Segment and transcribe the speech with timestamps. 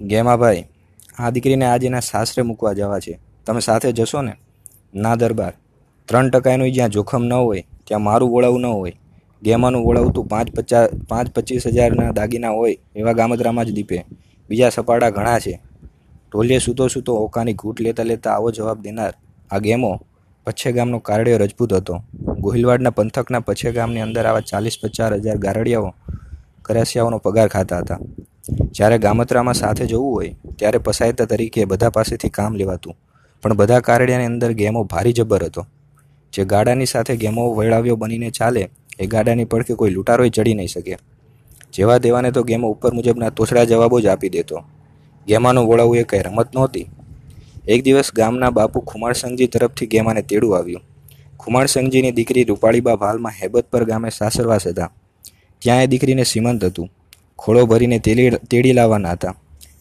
[0.00, 0.64] ગેમાભાઈ
[1.18, 3.18] આ દીકરીને આજે એના સાસરે મૂકવા જવા છે.
[3.46, 4.32] તમે સાથે જશો ને?
[4.94, 5.52] ના દરબાર.
[6.04, 8.92] ત્રણ ટકાનું જ્યાં જોખમ ન હોય, ત્યાં મારું વળાવું ન હોય.
[9.42, 14.04] ગેમાનું વોળાવતું પાંચ પચાસ પાંચ પચીસ હજારના દાગીના હોય, એવા ગામતરામાં જ દીપે.
[14.48, 15.60] બીજા સપાડા ઘણા છે.
[16.32, 19.14] ઢોલીએ સૂતો સૂતો ઓકાની ઘૂંટ લેતા લેતા આવો જવાબ દેનાર.
[19.50, 20.00] આ ગેમો
[20.44, 22.02] પચ્છે ગામનો કારડિયો રજપૂત હતો.
[22.38, 25.94] ગોહિલવાડના પંથકના પચ્છે ગામની અંદર આવા ચાલીસ પચાસ હજાર ગારડિયાઓ,
[26.62, 27.98] કરાસિયાઓનો પગાર ખાતા હતા.
[28.52, 32.96] જ્યારે ગામતરામાં સાથે જવું હોય, ત્યારે પસાયતા તરીકે બધા પાસેથી કામ લેવાતું.
[33.42, 35.66] પણ બધા કારડિયાની અંદર ગેમો ભારી જબ્બર હતો.
[36.32, 40.98] જે ગાડાની સાથે ગેમો વળાવ્યો બનીને ચાલે, એ ગાડાની પડખે કોઈ લૂંટારોય ચડી નહીં શકે.
[41.72, 44.64] જેવા દેવાને તો ગેમો ઉપર મુજબના તોછડા જવાબો જ આપી દેતો.
[45.28, 46.90] ગેમાનું વોળાવું એ કંઈ રમત નહોતી.
[47.68, 50.82] એક દિવસ ગામના બાપુ ખુમારસંગજી તરફથી ગેમાને તેડું આવ્યું.
[51.38, 54.92] ખુમારસંગજીની દીકરી રૂપાળીબા ભાલમાં હેબત પર ગામે સાસરવાસ હતા.
[55.58, 56.92] ત્યાં એ દીકરીને સીમંત હતું.
[57.38, 59.34] ખોળો ભરીને તેલી તેડી લાવવાના હતા.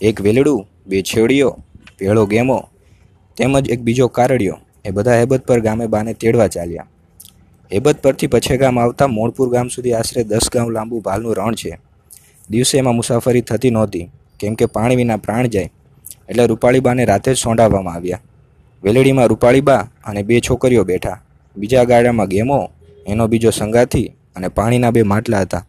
[0.00, 1.50] એક વેલડું, બે છેડીઓ
[1.98, 2.58] ભેળો ગેમો,
[3.36, 6.88] તેમજ એક બીજો કારડિયો એ બધા હેબત પર ગામે બાને તેડવા ચાલ્યા.
[7.70, 11.78] હેબત પરથી પછે ગામ આવતા મોણપુર ગામ સુધી આશરે દસ ગામ લાંબુ ભાલનું રણ છે.
[12.50, 14.06] દિવસે એમાં મુસાફરી થતી નહોતી,
[14.40, 15.70] કેમ કે પાણી વિના પ્રાણ જાય,
[16.28, 18.22] એટલે રૂપાળીબાને રાતે જ સોંડાવવામાં આવ્યા.
[18.82, 21.18] વેલડીમાં રૂપાળીબા અને બે છોકરીઓ બેઠા.
[21.56, 22.70] બીજા ગાડામાં ગેમો,
[23.06, 25.64] એનો બીજો સંગાથી અને પાણીના બે માટલા હતા.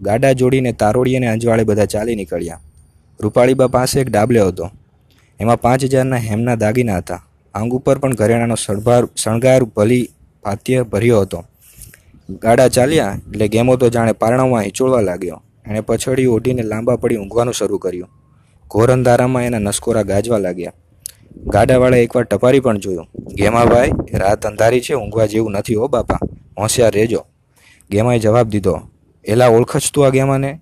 [0.00, 2.60] ગાડા જોડીને તારોડી અને અંજવાળે બધા ચાલી નીકળ્યા.
[3.20, 4.70] રૂપાળીબા પાસે એક ડાબલ્યો હતો.
[5.40, 7.26] એમાં પાંચ હજારના હેમના દાગીના હતા.
[7.54, 10.08] આંગ ઉપર પણ ઘરેણાનો સળભાર, શણગાર, ભલી,
[10.44, 11.44] ભાત્ય ભર્યો હતો.
[12.30, 15.42] ગાડા ચાલ્યા એટલે ગેમો તો જાણે પારણામાં હિંચોળવા લાગ્યો.
[15.66, 18.08] એણે પછડી ઓઢીને લાંબા પડી ઊંઘવાનું શરૂ કર્યું.
[18.68, 20.72] ઘોર અંધારામાં એના નસકોરા ગાજવા લાગ્યા.
[21.46, 23.06] ગાડાવાળા એકવાર ટપારી પણ જોયું.
[23.34, 26.18] ગેમાભાઈ રાત અંધારી છે, ઊંઘવા જેવું નથી હો બાપા.
[26.58, 27.26] હોશિયાર રહેજો.
[27.90, 28.80] ગેમાએ જવાબ દીધો.
[29.26, 30.60] એલા ઓળખશ તું આ ગેમાને?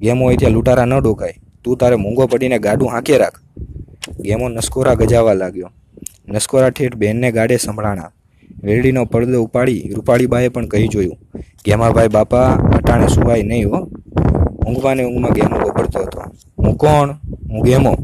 [0.00, 1.34] ગેમો હોય ત્યાં લૂંટારા ન ડોકાય.
[1.64, 3.40] તું તારે મૂંગો પડીને ગાડું હાંકે રાખ.
[4.20, 5.70] ગેમો નસકોરા ગજાવા લાગ્યો.
[6.28, 8.12] નસકોરા ઠેઠ બહેનને ગાડે સંભળાણા.
[8.62, 11.18] વેરડીનો પડદો ઉપાડી રૂપાળીબાએ પણ કહી જોયું,
[11.64, 13.80] ગેમાભાઈ બાપા, અટાણે સુવાય નહીં હો.
[14.66, 16.20] ઊંઘવાને ઊંઘમાં ગેમો વપરતો હતો.
[16.58, 17.10] હું કોણ?
[17.50, 17.96] હું ગેમો?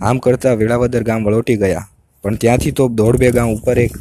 [0.00, 1.88] આમ કરતાં વેળાવદર ગામ વળોટી ગયા.
[2.22, 3.96] પણ ત્યાંથી તો દોઢ બે ગામ ઉપર એક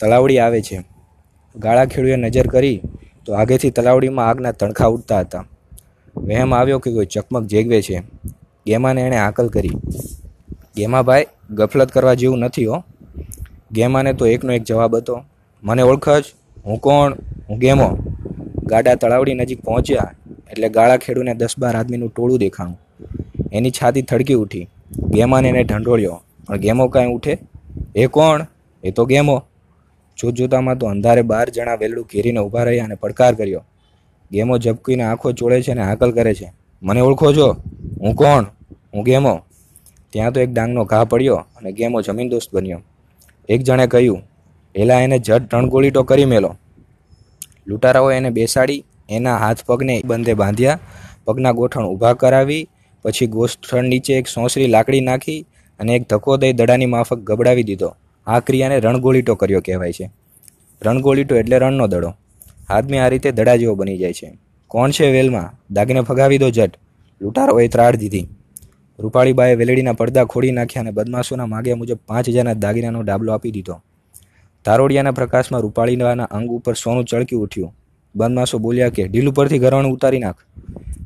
[0.00, 0.84] તળાવડી આવે છે.
[1.56, 2.82] ગાળા ખેડૂએ નજર કરી
[3.30, 5.44] તો આગેથી તલાવડીમાં આગના તણખા ઉડતા હતા.
[6.16, 8.02] વહેમ આવ્યો કે કોઈ ચકમક જેગવે છે.
[8.66, 9.70] ગેમાને એણે આકલ કરી.
[10.76, 12.84] ગેમાભાઈ, ગફલત કરવા જેવું નથી હો.
[13.72, 15.24] ગેમાને તો એકનો એક જવાબ હતો.
[15.62, 16.24] મને ઓળખ જ.
[16.64, 17.14] હું કોણ?
[17.48, 17.98] હું ગેમો.
[18.62, 20.14] ગાડા તળાવડી નજીક પહોંચ્યા
[20.50, 22.80] એટલે ગાળા ખેડૂને દસ બાર આદમીનું ટોળું દેખાણું.
[23.52, 24.68] એની છાતી થડકી ઉઠી.
[25.08, 26.22] ગેમાને એને ઢંઢોળ્યો.
[26.46, 27.38] પણ ગેમો કાંઈ ઉઠે?
[27.94, 28.46] એ કોણ?
[28.84, 29.42] એ તો ગેમો.
[30.20, 33.64] જોત જોતામાં તો અંધારે બાર જણા વેલડું ઘેરીને ઊભા રહ્યા અને પડકાર કર્યો.
[34.32, 36.52] ગેમો ઝબકીને આંખો ચોળે છે અને હાકલ કરે છે.
[36.82, 37.56] મને ઓળખો છો?
[38.00, 38.44] હું કોણ?
[38.94, 39.40] હું ગેમો?
[40.10, 42.80] ત્યાં તો એક ડાંગનો ઘા પડ્યો અને ગેમો જમીન દોસ્ત બન્યો.
[43.48, 44.22] એક જણે કહ્યું,
[44.74, 46.56] એલા એને જટ રણગોળીટો કરી મેલો.
[47.66, 50.78] લૂંટારાઓએ એને બેસાડી, એના હાથ પગને બંધે બાંધ્યા.
[51.24, 52.68] પગના ગોઠણ ઊભા કરાવી,
[53.02, 55.46] પછી ગોઠણ નીચે એક સોંસરી લાકડી નાખી
[55.80, 57.96] અને એક ધક્કો દઈ દડાની માફક ગબડાવી દીધો.
[58.30, 60.10] આ ક્રિયાને રણગોળીટો કર્યો કહેવાય છે.
[60.82, 62.12] રણગોળીટો એટલે રણનો દડો.
[62.68, 64.38] આદમી આ રીતે દડા જેવો બની જાય છે.
[64.68, 65.74] કોણ છે વેલમાં?
[65.74, 66.72] દાગીને ફગાવી દો જટ
[67.20, 68.28] લૂંટારોએ ત્રાડ દીધી.
[68.98, 73.82] રૂપાળીબાએ વેલડીના પડદા ખોડી નાખ્યા અને બદમાશોના માગ્યા મુજબ પાંચ હજારના દાગીનાનો ડાબલો આપી દીધો.
[74.64, 77.74] તારોડિયાના પ્રકાશમાં રૂપાળીના અંગ ઉપર સોનું ચળકી ઉઠ્યું.
[78.16, 80.36] બદમાશો બોલ્યા કે, ઢીલ ઉપરથી ઘરવાણું ઉતારી નાખ.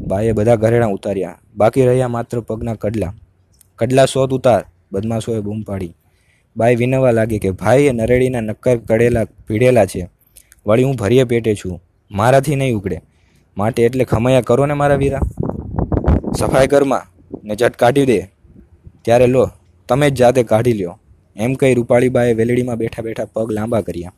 [0.00, 1.38] બાએ બધા ઘરેણા ઉતાર્યા.
[1.56, 3.14] બાકી રહ્યા માત્ર પગના કડલા.
[3.76, 4.64] કડલા સોત ઉતાર.
[4.92, 5.94] બદમાશોએ બૂમ પાડી.
[6.56, 10.08] બાઈ વિનવા લાગી કે, ભાઈ, એ નરેડીના નક્કર કડેલા પીડેલા છે.
[10.66, 11.82] વળી હું ભરીએ પેટે છું.
[12.10, 13.00] મારાથી નહીં ઉકળે.
[13.56, 15.20] માટે એટલે ખમૈયા કરો ને મારા વીરા.
[16.38, 17.02] સફાઈ ઘરમાં
[17.44, 18.20] ને જટ કાઢી દે.
[19.02, 19.50] ત્યારે લો,
[19.88, 20.98] તમે જ જાતે કાઢી લ્યો.
[21.36, 24.12] એમ કહી રૂપાળીબાએ વેલડીમાં બેઠા બેઠા પગ લાંબા કર્યા.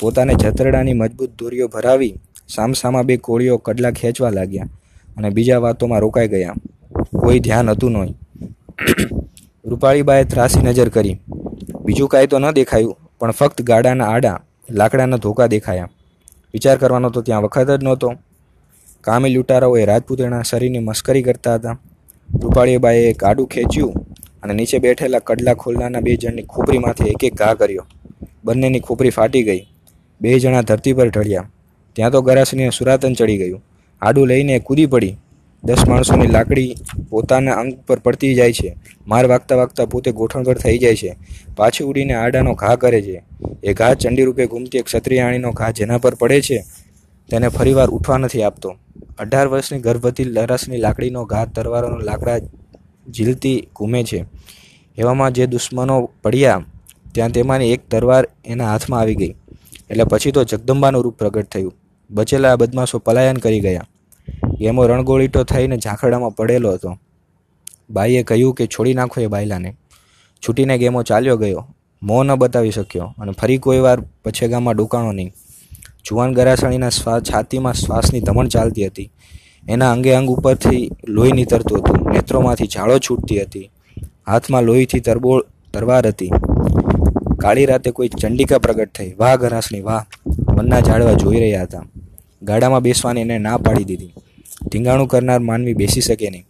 [0.00, 2.14] પોતાને જતરડાની મજબૂત દોરીઓ ભરાવી
[2.48, 4.68] સામસામા બે કોળીઓ કડલા ખેંચવા લાગ્યા
[5.16, 6.54] અને બીજા વાતોમાં રોકાઈ ગયા.
[7.20, 8.16] કોઈ ધ્યાન હતું નહીં
[9.64, 11.20] રૂપાળીબાએ ત્રાસી નજર કરી.
[11.84, 15.90] બીજું કાંઈ તો ન દેખાયું, પણ ફક્ત ગાડાના આડા, લાકડાના ધોકા દેખાયા.
[16.54, 18.14] વિચાર કરવાનો તો ત્યાં વખત જ નહોતો.
[19.00, 21.80] કામી લૂંટારાઓએ રાજપૂતેના શરીરની મસ્કરી કરતા હતા.
[22.42, 23.94] રૂપાળીબાએ એક આડું ખેંચ્યું
[24.42, 27.86] અને નીચે બેઠેલા કડલા ખોલનાના બે જણની ખોપરીમાંથી એક એક ઘા કર્યો.
[28.44, 29.62] બંનેની ખોપરી ફાટી ગઈ.
[30.20, 31.50] બે જણા ધરતી પર ઢળ્યા.
[31.92, 33.64] ત્યાં તો ગરાસનીએ સુરાતન ચડી ગયું.
[34.02, 35.16] આડું લઈને કૂદી પડી.
[35.64, 36.76] દસ માણસોની લાકડી
[37.10, 38.76] પોતાના અંગ પર પડતી જાય છે.
[39.06, 41.16] માર વાગતા વાગતા પોતે ગોઠણગઢ થઈ જાય છે.
[41.56, 43.22] પાછી ઉડીને આડાનો ઘા કરે છે.
[43.62, 46.58] એ ઘા ચંડી રૂપે ઘૂમતી એક ક્ષત્રિયાણીનો ઘા જેના પર પડે છે,
[47.28, 48.76] તેને ફરીવાર ઉઠવા નથી આપતો.
[49.18, 52.38] અઢાર વર્ષની ગર્ભવતી લરસની લાકડીનો ઘા તરવારોનો લાકડા
[53.14, 54.24] ઝીલતી ઘૂમે છે.
[54.98, 56.64] એવામાં જે દુશ્મનો પડ્યા,
[57.12, 59.34] ત્યાં તેમાંની એક તરવાર એના હાથમાં આવી ગઈ.
[59.90, 61.74] એટલે પછી તો જગદંબાનું રૂપ પ્રગટ થયું.
[62.10, 63.86] બચેલા બદમાશો પલાયન કરી ગયા.
[64.60, 66.98] ગેમો રણગોળીટો થઈને ઝાંખડામાં પડેલો હતો.
[67.90, 69.76] બાઈએ કહ્યું કે છોડી નાખો એ બાયલાને.
[70.48, 71.74] છૂટીને ગેમો ચાલ્યો ગયો.
[72.02, 75.32] મોં ન બતાવી શક્યો અને ફરી કોઈ વાર પછેગામાં ડુકાણો નહીં.
[76.04, 79.10] જુવાન ગરાસણીના શ્વાસ છાતીમાં શ્વાસની ધમણ ચાલતી હતી.
[79.68, 82.12] એના અંગે અંગ ઉપરથી લોહી નીતરતું હતું.
[82.12, 83.70] નેત્રોમાંથી ઝાળો છૂટતી હતી.
[84.26, 86.30] હાથમાં લોહીથી તરબોળ તરવાર હતી.
[87.40, 89.14] કાળી રાતે કોઈ ચંડિકા પ્રગટ થઈ.
[89.18, 90.04] વાહ ગરાસણી, વાહ.
[90.58, 91.82] મનના ઝાડવા જોઈ રહ્યા હતા.
[92.42, 94.14] ગાડામાં બેસવાની એને ના પાડી દીધી.
[94.60, 96.44] ધીંગાણું કરનાર માનવી બેસી શકે નહીં.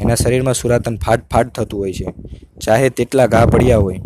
[0.00, 2.14] એના શરીરમાં સુરાતન ફાટ ફાટ થતું હોય છે.
[2.60, 4.00] ચાહે તેટલા ઘા પડ્યા હોય,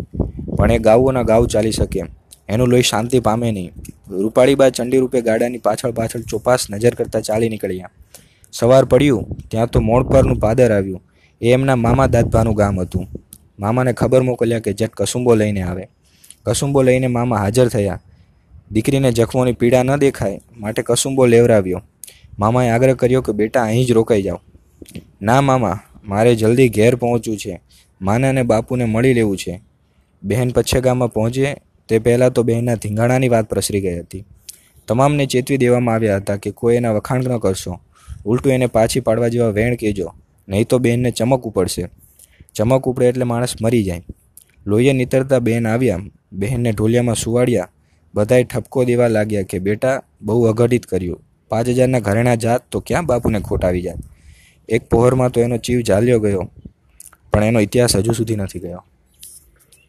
[0.57, 2.03] પણ એ ગાઉઓના ગાવ ચાલી શકે.
[2.49, 3.71] એનું લોહી શાંતિ પામે નહીં.
[4.09, 7.91] રૂપાળીબા ચંડી રૂપે ગાડાની પાછળ પાછળ ચોપાસ નજર કરતા ચાલી નીકળ્યા.
[8.53, 11.01] સવાર પડ્યું, ત્યાં તો મોડ પરનું પાદર આવ્યું.
[11.41, 13.07] એ એમના મામા દાદભાનું ગામ હતું.
[13.59, 15.89] મામાને ખબર મોકલ્યા કે જટ કસુંબો લઈને આવે.
[16.45, 17.99] કસુંબો લઈને મામા હાજર થયા.
[18.71, 21.81] દીકરીને જખમોની પીડા ન દેખાય, માટે કસુંબો લેવરાવ્યો.
[22.39, 24.39] મામાએ આગ્રહ કર્યો કે, બેટા, અહીં જ રોકાઈ જાઓ.
[25.21, 25.79] ના, મામા.
[26.05, 27.61] મારે જલ્દી ઘેર પહોંચવું છે.
[28.01, 29.61] માને અને બાપુને મળી લેવું છે.
[30.23, 31.55] બહેન પચ્છેગામમાં પહોંચે.
[31.89, 34.25] તે પહેલાં તો બહેનના ધીંગાણાની વાત પ્રસરી ગઈ હતી.
[34.87, 37.79] તમામને ચેતવી દેવામાં આવ્યા હતા કે, કોઈ એના વખાણ ન કરશો.
[38.25, 40.13] ઉલટું એને પાછી પાડવા જેવા વેણ કહેજો.
[40.49, 41.85] નહીં તો બહેનને ચમક ઉપડશે.
[42.55, 44.03] ચમક ઉપડે એટલે માણસ મરી જાય.
[44.65, 45.99] લોહીએ નીતરતા બહેન આવ્યા.
[46.33, 47.69] બહેનને ઢોલિયામાં સુવાડ્યા.
[48.15, 51.23] બધાએ ઠપકો દેવા લાગ્યા કે, બેટા, બહુ અઘટિત કર્યું.
[51.51, 53.97] પાંચ હજારના ઘરેણા જાત તો ક્યાં બાપુને ખોટ આવી જાય?
[54.69, 56.45] એક પહોરમાં તો એનો જીવ ચાલ્યો ગયો,
[57.33, 58.83] પણ એનો ઇતિહાસ હજુ સુધી નથી ગયો.